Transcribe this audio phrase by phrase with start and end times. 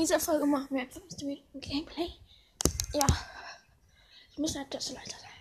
[0.00, 2.08] Dieser Folge machen wir einfach wieder ein Gameplay.
[2.94, 3.06] Ja.
[4.30, 5.39] Ich muss halt das leider sein.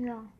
[0.00, 0.32] 是啊。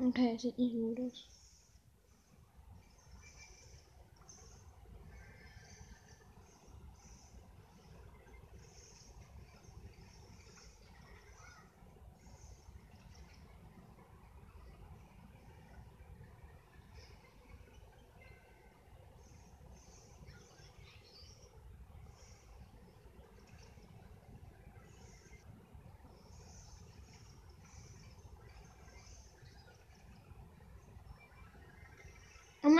[0.00, 1.37] OK，是一五六十。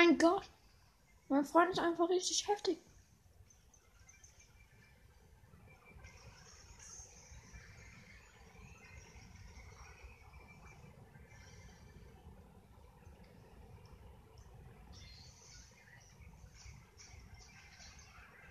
[0.08, 0.48] Mein Gott.
[1.28, 2.78] Mein Freund ist einfach richtig heftig.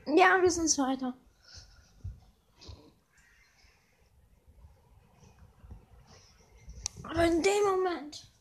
[0.06, 1.14] Ja, wir sind weiter.
[7.04, 8.32] Aber in dem Moment.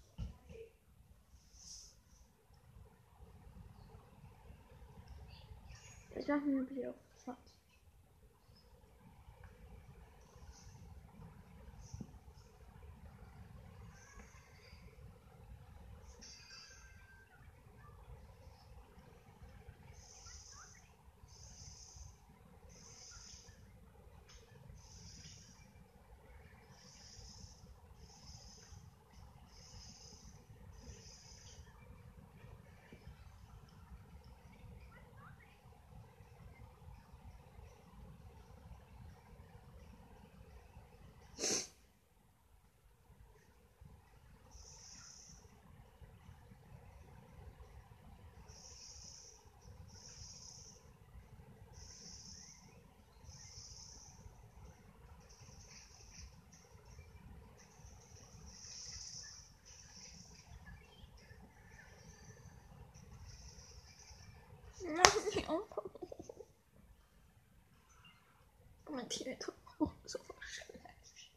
[6.26, 6.66] Ich mache mir
[65.46, 65.72] Video.
[68.90, 69.36] Mein Tier
[69.78, 71.30] oh, so schlecht.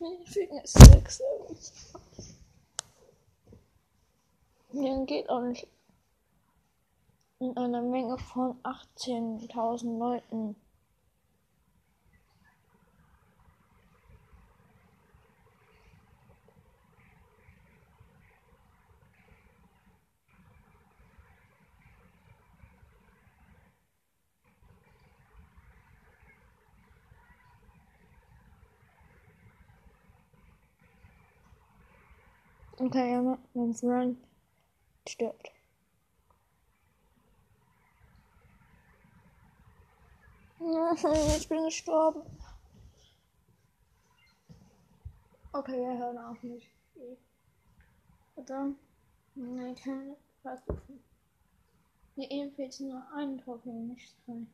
[0.00, 1.22] Meine Finger ist sechs.
[4.72, 5.66] Mir geht auch nicht
[7.40, 10.56] in einer Menge von 18.000 Leuten.
[32.84, 34.18] Okay, ja, mein Freund
[35.08, 35.52] stirbt.
[41.38, 42.22] Ich bin gestorben.
[45.52, 46.66] Okay, wir hören auf nicht.
[48.34, 48.72] Oder?
[49.36, 51.04] Nein, keine versuchen.
[52.16, 54.44] Hier eben fehlt nur ein Trophäe, nicht zwei.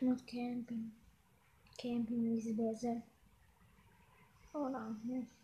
[0.00, 0.92] Muss campen.
[1.78, 3.02] Camping ist besser.
[4.54, 5.41] Oder auch nicht.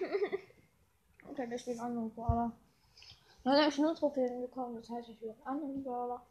[1.30, 2.52] okay, da steht ein anderer Brawler.
[3.44, 6.22] Dann habe ich nur Trophäen bekommen, das heißt, ich will anderen Brawler.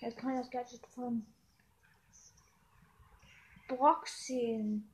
[0.00, 1.24] Jetzt kann ich das Gadget von
[3.68, 4.92] Brock sehen.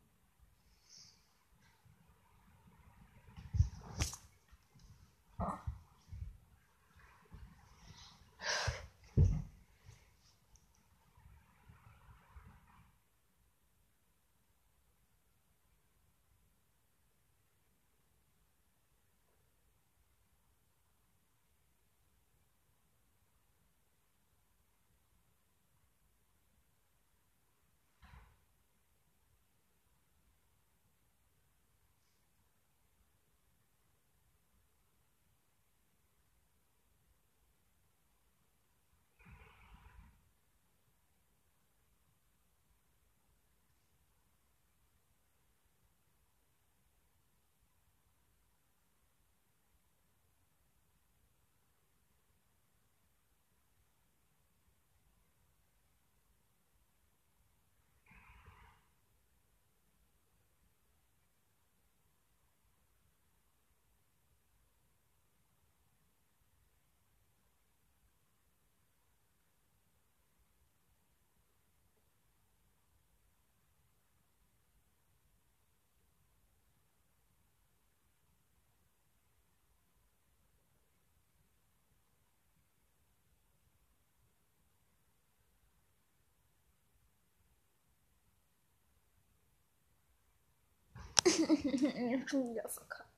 [91.28, 93.08] Schon wieder verkackt.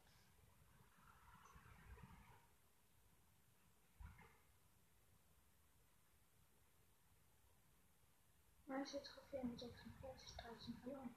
[8.67, 11.11] Manche Trophäen 46, 13 verloren.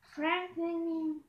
[0.00, 1.24] Franklin.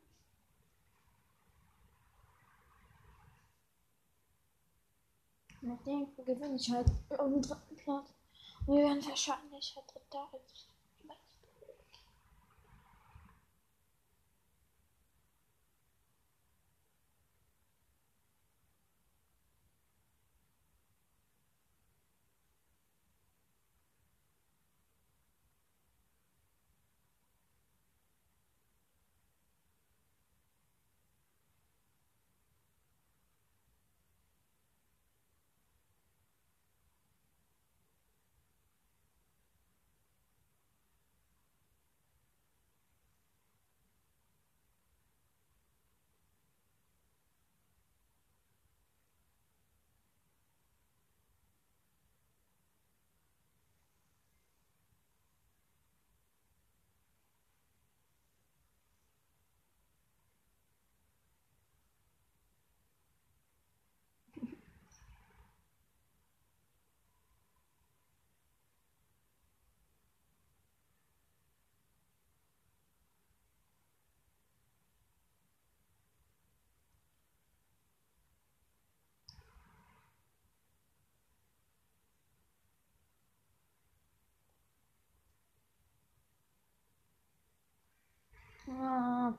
[5.61, 8.13] Mit dem gewinne ich halt dritten Platz.
[8.67, 10.67] Wir werden wahrscheinlich halt dritter als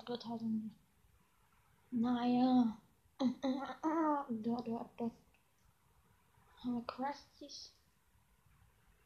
[0.09, 0.71] Ah, 3000.
[1.91, 2.77] Naja.
[4.29, 5.13] Dort, dort, dort.
[6.63, 7.73] Haben wir Crusties?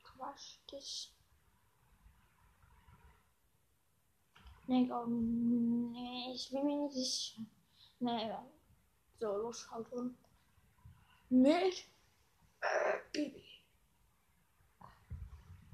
[0.03, 1.13] Crusties?
[4.67, 6.33] Nee, glaub, nee.
[6.35, 7.43] Ich bin mir nicht sicher.
[8.01, 8.33] Nee,
[9.19, 10.17] Solo schauen.
[11.31, 11.85] Mit
[12.61, 13.45] äh, Bibi.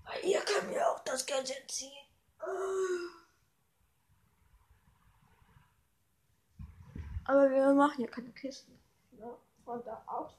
[0.05, 2.07] Weil ihr könnt mir auch das Geld entziehen.
[7.27, 8.73] Aber wir machen ja keine Kisten.
[9.19, 10.33] Ja, von da aus.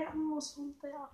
[0.00, 1.10] Ja, muss runter.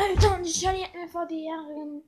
[0.00, 2.02] Alter, und ich verliert mir vor die Jahren.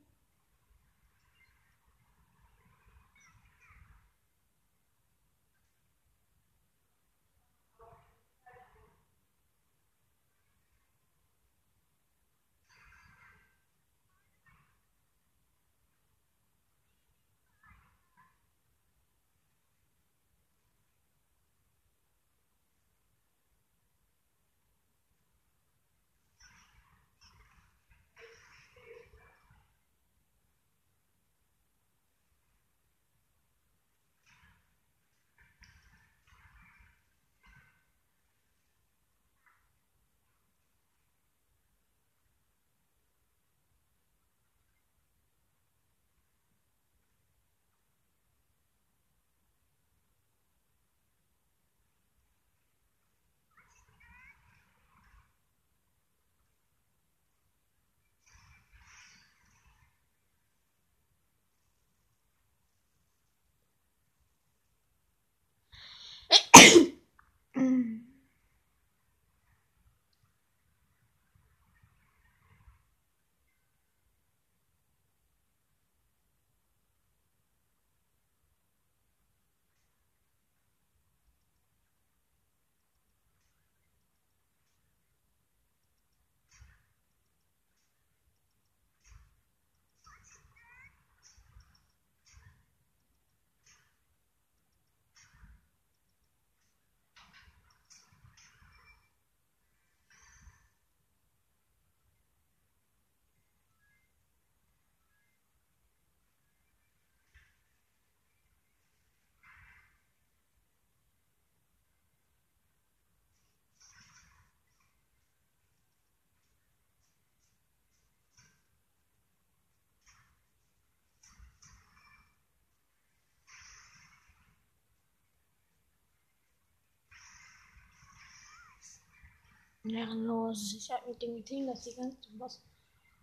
[129.84, 130.74] Ehrenlos.
[130.76, 132.62] Ich hab mit dem Meeting, dass die ganze was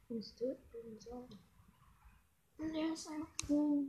[0.09, 1.27] musste und so.
[2.57, 3.85] Und er ist einfach so.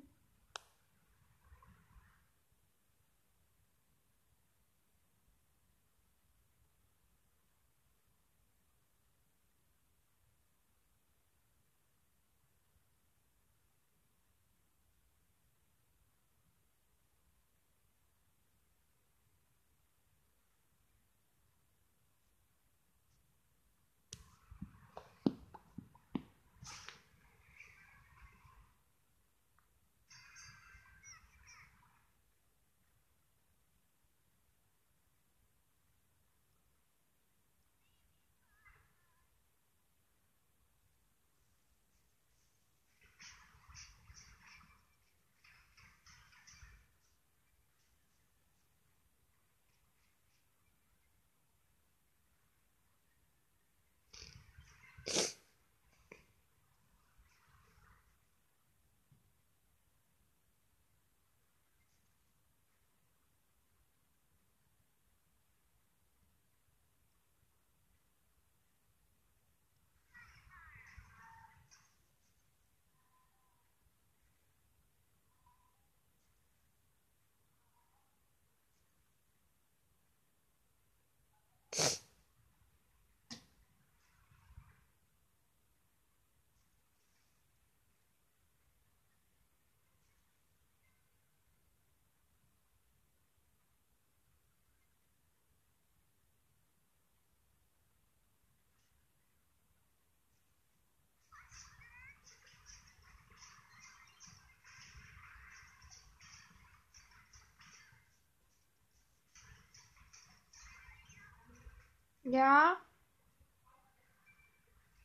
[112.31, 112.77] Ja.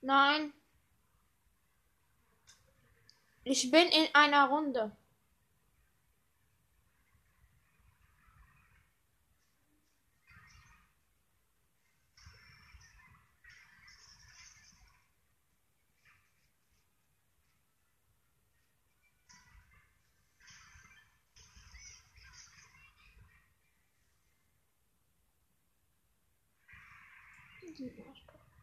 [0.01, 0.53] Nein.
[3.44, 4.96] Ich bin in einer Runde.
[27.77, 28.54] deep nostril.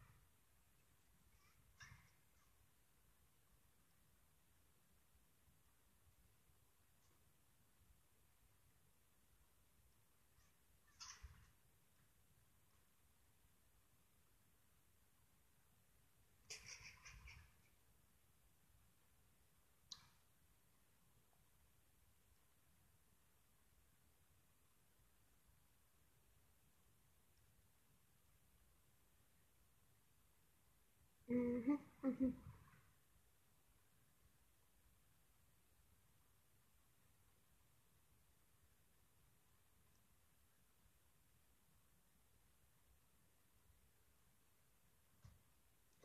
[31.33, 31.39] Ich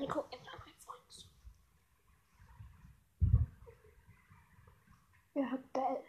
[0.08, 1.26] guck jetzt mal mein Freund zu.
[5.34, 6.07] Er hat Bell.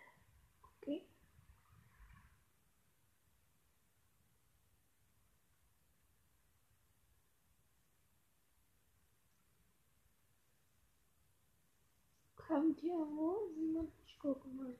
[12.49, 14.73] 他们跳舞，我们跳什么？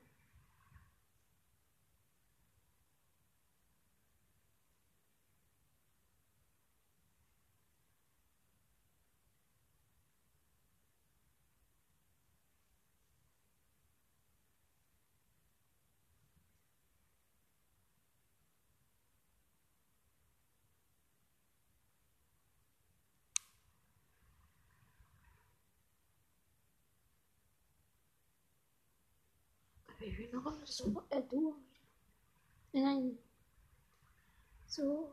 [30.02, 31.56] Ich will noch so äh, du.
[32.72, 33.18] Nein.
[34.66, 35.10] So.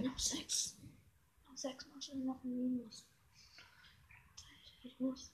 [0.00, 0.76] Noch sechs.
[1.48, 3.06] Noch sechs ich noch ein Minus.
[4.82, 5.32] Ich muss.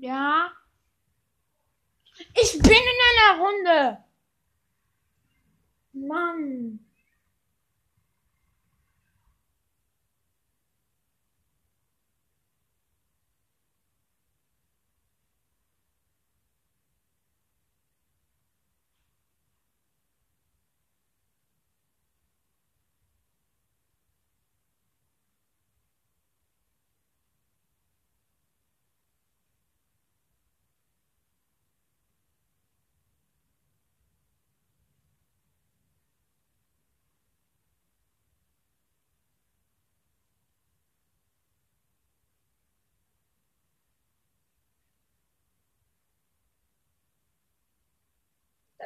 [0.00, 0.50] Ja.
[2.34, 4.04] Ich bin in einer Runde.
[5.92, 6.89] Mann.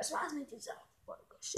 [0.04, 0.74] Das war's mit dieser